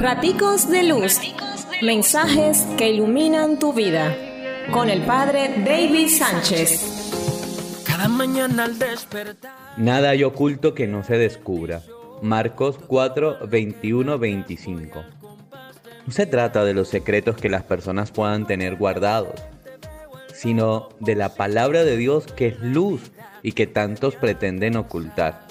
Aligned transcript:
Raticos 0.00 0.70
de 0.70 0.84
Luz. 0.84 1.18
Mensajes 1.82 2.64
que 2.76 2.88
iluminan 2.88 3.58
tu 3.58 3.72
vida. 3.72 4.16
Con 4.70 4.90
el 4.90 5.02
Padre 5.02 5.56
David 5.66 6.06
Sánchez. 6.08 7.82
Cada 7.84 8.06
mañana 8.06 8.66
al 8.66 8.78
despertar. 8.78 9.52
Nada 9.76 10.10
hay 10.10 10.22
oculto 10.22 10.72
que 10.72 10.86
no 10.86 11.02
se 11.02 11.18
descubra. 11.18 11.82
Marcos 12.22 12.78
4, 12.86 13.48
21, 13.48 14.18
25. 14.20 15.04
No 16.06 16.12
se 16.12 16.26
trata 16.26 16.64
de 16.64 16.74
los 16.74 16.86
secretos 16.86 17.36
que 17.36 17.48
las 17.48 17.64
personas 17.64 18.12
puedan 18.12 18.46
tener 18.46 18.76
guardados, 18.76 19.34
sino 20.32 20.90
de 21.00 21.16
la 21.16 21.34
palabra 21.34 21.82
de 21.82 21.96
Dios 21.96 22.26
que 22.26 22.46
es 22.46 22.60
luz 22.60 23.10
y 23.42 23.50
que 23.50 23.66
tantos 23.66 24.14
pretenden 24.14 24.76
ocultar 24.76 25.48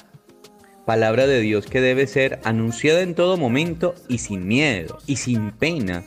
palabra 0.87 1.27
de 1.27 1.41
Dios 1.41 1.65
que 1.65 1.81
debe 1.81 2.07
ser 2.07 2.39
anunciada 2.45 3.01
en 3.01 3.13
todo 3.13 3.35
momento 3.35 3.93
y 4.07 4.19
sin 4.19 4.47
miedo 4.47 4.99
y 5.05 5.17
sin 5.17 5.51
pena, 5.51 6.05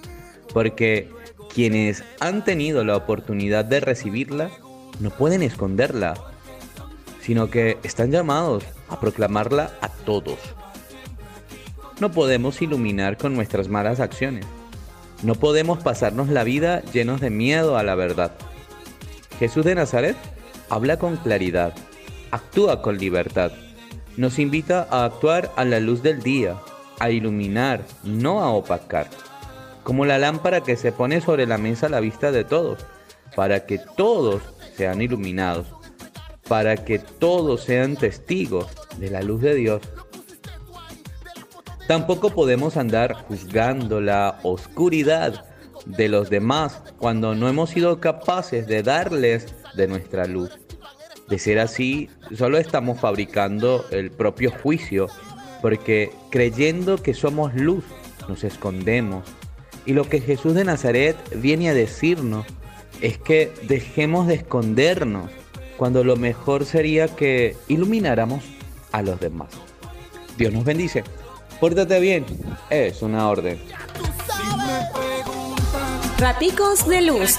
porque 0.55 1.11
quienes 1.53 2.03
han 2.19 2.45
tenido 2.47 2.83
la 2.83 2.97
oportunidad 2.97 3.67
de 3.67 3.81
recibirla 3.81 4.51
no 4.99 5.11
pueden 5.11 5.43
esconderla, 5.43 6.15
sino 7.21 7.51
que 7.51 7.77
están 7.83 8.11
llamados 8.11 8.65
a 8.89 8.99
proclamarla 8.99 9.71
a 9.83 9.91
todos. 9.91 10.39
No 12.01 12.11
podemos 12.11 12.63
iluminar 12.63 13.19
con 13.19 13.35
nuestras 13.35 13.69
malas 13.69 14.01
acciones. 14.01 14.47
No 15.23 15.35
podemos 15.35 15.83
pasarnos 15.83 16.31
la 16.31 16.43
vida 16.43 16.81
llenos 16.91 17.21
de 17.21 17.29
miedo 17.29 17.77
a 17.77 17.83
la 17.83 17.97
verdad. 17.97 18.33
Jesús 19.39 19.63
de 19.63 19.75
Nazaret 19.75 20.17
habla 20.71 20.99
con 20.99 21.19
claridad, 21.19 21.75
actúa 22.31 22.81
con 22.81 22.97
libertad 22.97 23.53
nos 24.17 24.39
invita 24.39 24.87
a 24.91 25.05
actuar 25.05 25.51
a 25.57 25.65
la 25.65 25.81
luz 25.81 26.03
del 26.03 26.23
día, 26.23 26.57
a 26.99 27.11
iluminar, 27.11 27.83
no 28.05 28.41
a 28.41 28.51
opacar, 28.51 29.09
como 29.83 30.05
la 30.05 30.19
lámpara 30.19 30.61
que 30.63 30.77
se 30.77 30.93
pone 30.93 31.21
sobre 31.21 31.47
la 31.47 31.59
mesa 31.59 31.87
a 31.87 31.91
la 31.91 32.01
vista 32.01 32.33
de 32.33 32.45
todos, 32.45 32.85
para 33.35 33.67
que 33.67 33.79
todos 33.97 34.43
sean 34.77 35.01
iluminados, 35.01 35.67
para 36.49 36.77
que 36.77 36.99
todos 36.99 37.63
sean 37.65 37.97
testigos 37.97 38.67
de 38.99 39.11
la 39.11 39.23
luz 39.23 39.41
de 39.41 39.55
Dios. 39.55 39.83
Tampoco 41.87 42.31
podemos 42.31 42.77
andar 42.77 43.15
juzgando 43.15 44.01
la 44.01 44.39
oscuridad 44.43 45.45
de 45.87 46.09
los 46.09 46.31
demás 46.31 46.83
cuando 46.99 47.35
no 47.35 47.49
hemos 47.49 47.71
sido 47.71 48.01
capaces 48.01 48.67
de 48.67 48.83
darles 48.83 49.55
de 49.75 49.89
nuestra 49.89 50.27
luz. 50.27 50.59
De 51.31 51.39
ser 51.39 51.61
así, 51.61 52.11
solo 52.37 52.59
estamos 52.59 52.99
fabricando 52.99 53.87
el 53.93 54.11
propio 54.11 54.51
juicio, 54.51 55.07
porque 55.63 56.11
creyendo 56.29 57.01
que 57.01 57.15
somos 57.15 57.55
luz, 57.55 57.85
nos 58.29 58.43
escondemos. 58.43 59.25
Y 59.87 59.93
lo 59.93 60.09
que 60.09 60.21
Jesús 60.21 60.55
de 60.55 60.65
Nazaret 60.65 61.17
viene 61.37 61.71
a 61.71 61.75
decirnos 61.75 62.47
es 63.01 63.17
que 63.17 63.53
dejemos 63.63 64.27
de 64.27 64.35
escondernos, 64.35 65.31
cuando 65.77 66.03
lo 66.03 66.17
mejor 66.17 66.67
sería 66.67 67.07
que 67.07 67.57
ilumináramos 67.69 68.43
a 68.91 69.01
los 69.01 69.21
demás. 69.21 69.51
Dios 70.37 70.53
nos 70.53 70.65
bendice. 70.65 71.05
Pórtate 71.61 72.01
bien, 72.01 72.27
es 72.71 73.03
una 73.03 73.29
orden. 73.29 73.57
Raticos 76.19 76.89
de 76.89 77.03
luz. 77.03 77.39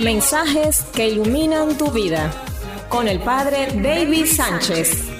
Mensajes 0.00 0.82
que 0.94 1.08
iluminan 1.08 1.78
tu 1.78 1.90
vida 1.90 2.30
con 2.90 3.08
el 3.08 3.20
padre 3.20 3.68
David 3.72 4.26
Sánchez. 4.26 5.10